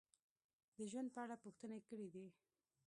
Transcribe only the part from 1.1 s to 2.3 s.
په اړه پوښتنې کړې دي: